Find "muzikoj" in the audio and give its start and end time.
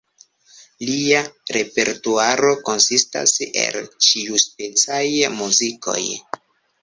5.37-6.01